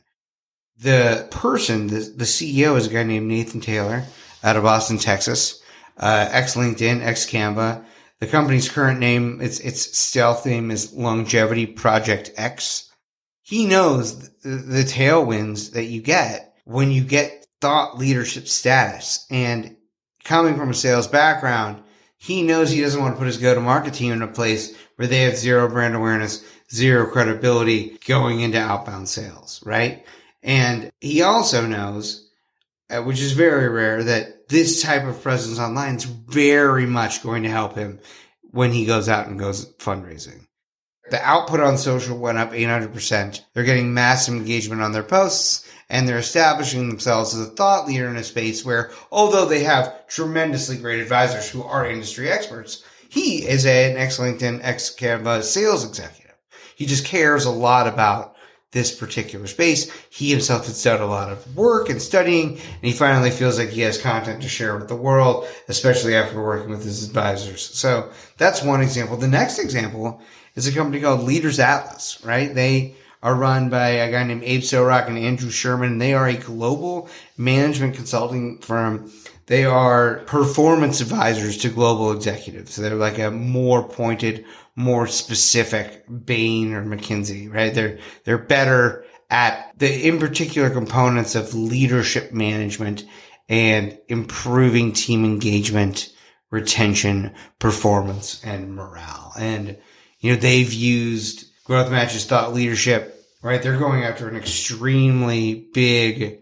[0.80, 4.05] The person, the, the CEO is a guy named Nathan Taylor
[4.44, 5.62] out of Austin, Texas,
[5.98, 7.84] uh, ex LinkedIn, ex Canva.
[8.20, 12.92] The company's current name, its, its stealth name is Longevity Project X.
[13.42, 19.26] He knows the, the tailwinds that you get when you get thought leadership status.
[19.30, 19.76] And
[20.24, 21.82] coming from a sales background,
[22.18, 24.76] he knows he doesn't want to put his go to market team in a place
[24.96, 30.06] where they have zero brand awareness, zero credibility going into outbound sales, right?
[30.44, 32.31] And he also knows,
[32.92, 37.44] uh, which is very rare, that this type of presence online is very much going
[37.44, 38.00] to help him
[38.52, 40.46] when he goes out and goes fundraising.
[41.10, 43.42] The output on social went up 800%.
[43.54, 48.08] They're getting massive engagement on their posts and they're establishing themselves as a thought leader
[48.08, 53.46] in a space where, although they have tremendously great advisors who are industry experts, he
[53.46, 56.36] is an ex LinkedIn, ex Canva sales executive.
[56.78, 58.31] He just cares a lot about
[58.72, 59.91] this particular space.
[60.09, 63.69] He himself has done a lot of work and studying, and he finally feels like
[63.69, 67.61] he has content to share with the world, especially after working with his advisors.
[67.61, 69.17] So that's one example.
[69.17, 70.22] The next example
[70.55, 72.53] is a company called Leaders Atlas, right?
[72.53, 75.97] They are run by a guy named Abe Sorak and Andrew Sherman.
[75.97, 79.11] They are a global management consulting firm.
[79.45, 82.74] They are performance advisors to global executives.
[82.74, 84.45] So they're like a more pointed,
[84.76, 87.74] more specific Bain or McKinsey, right?
[87.74, 93.05] They're, they're better at the in particular components of leadership management
[93.49, 96.13] and improving team engagement,
[96.51, 99.34] retention, performance, and morale.
[99.38, 99.78] And,
[100.19, 103.61] you know, they've used growth matches thought leadership, right?
[103.61, 106.41] They're going after an extremely big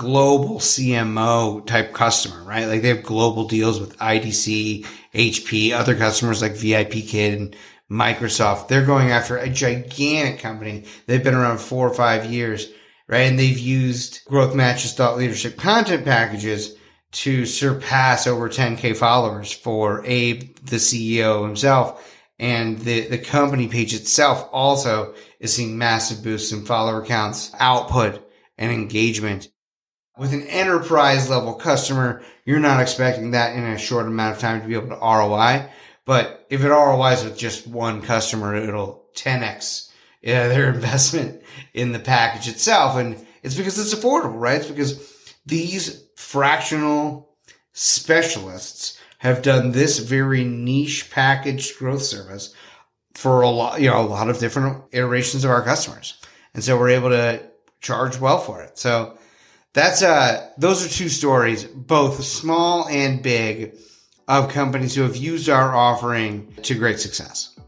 [0.00, 2.66] global CMO type customer, right?
[2.66, 7.56] Like they have global deals with IDC, HP, other customers like VIPKid and
[7.90, 8.68] Microsoft.
[8.68, 10.84] They're going after a gigantic company.
[11.06, 12.70] They've been around four or five years,
[13.08, 13.22] right?
[13.22, 16.76] And they've used growth matches thought leadership content packages
[17.12, 22.02] to surpass over 10k followers for Abe, the CEO himself
[22.40, 28.26] and the, the company page itself also is seeing massive boosts in follower counts, output,
[28.56, 29.48] and engagement.
[30.20, 34.60] With an enterprise level customer, you're not expecting that in a short amount of time
[34.60, 35.70] to be able to ROI.
[36.04, 39.88] But if it ROIs with just one customer, it'll 10x
[40.20, 41.42] yeah, uh, their investment
[41.72, 42.96] in the package itself.
[42.96, 44.60] And it's because it's affordable, right?
[44.60, 47.30] It's because these fractional
[47.72, 52.54] specialists have done this very niche packaged growth service
[53.14, 56.20] for a lot, you know, a lot of different iterations of our customers.
[56.52, 57.42] And so we're able to
[57.80, 58.76] charge well for it.
[58.76, 59.16] So
[59.72, 63.74] that's, uh, those are two stories, both small and big
[64.28, 67.58] of companies who have used our offering to great success.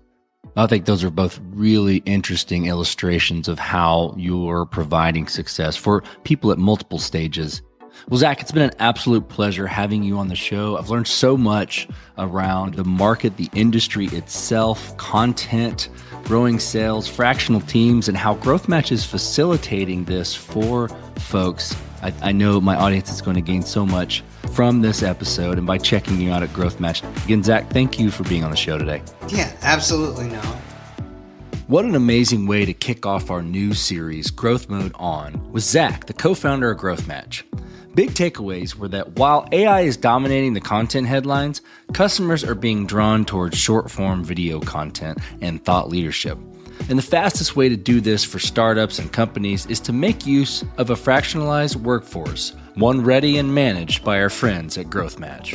[0.57, 6.53] I think those are both really interesting illustrations of how you're providing success for people
[6.53, 7.63] at multiple stages
[8.09, 10.77] well, Zach, it's been an absolute pleasure having you on the show.
[10.77, 11.89] I've learned so much
[12.19, 15.89] around the market, the industry itself, content,
[16.25, 21.77] growing sales, fractional teams, and how Growth Match is facilitating this for folks.
[22.03, 24.23] I, I know my audience is going to gain so much
[24.53, 27.03] from this episode and by checking you out at Growth Match.
[27.25, 29.03] Again, Zach, thank you for being on the show today.
[29.29, 30.41] Yeah, absolutely, no.
[31.69, 36.07] What an amazing way to kick off our new series, Growth Mode On, with Zach,
[36.07, 37.47] the co founder of Growth Match.
[37.95, 41.61] Big takeaways were that while AI is dominating the content headlines,
[41.93, 46.39] customers are being drawn towards short form video content and thought leadership.
[46.93, 50.63] And the fastest way to do this for startups and companies is to make use
[50.77, 55.55] of a fractionalized workforce, one ready and managed by our friends at Growth Match.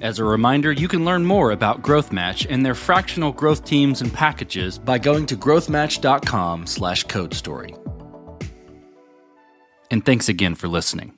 [0.00, 4.00] As a reminder, you can learn more about Growth Match and their fractional growth teams
[4.00, 7.74] and packages by going to growthmatch.com/code story.
[9.90, 11.17] And thanks again for listening.